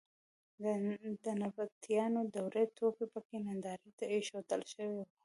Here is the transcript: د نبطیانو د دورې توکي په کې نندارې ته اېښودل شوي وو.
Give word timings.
د 1.23 1.25
نبطیانو 1.41 2.19
د 2.25 2.29
دورې 2.35 2.63
توکي 2.77 3.05
په 3.13 3.19
کې 3.27 3.37
نندارې 3.47 3.89
ته 3.97 4.05
اېښودل 4.13 4.61
شوي 4.73 4.89
وو. 4.95 5.05